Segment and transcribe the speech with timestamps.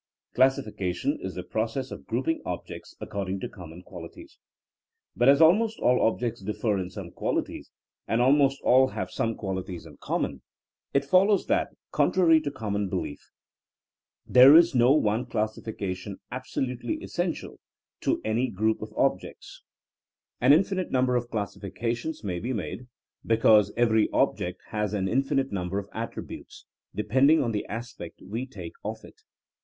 [0.33, 4.39] Classification is the process of grouping objects according to com mon qualities.
[5.15, 7.69] But as almost all objects differ in some qualities
[8.07, 10.41] and almost all have some qualities in common,
[10.91, 13.29] it follows that, contrary to common belief,
[14.25, 17.59] there is no one classification ab solutely essential
[17.99, 19.61] to any group of objects.
[20.39, 22.87] An 18 THINKINO A8 A SCIENCE infinite number of classifications may be made,
[23.23, 26.65] because every object has an infinite number of attributes,
[26.95, 29.21] depending on the aspect we take of it.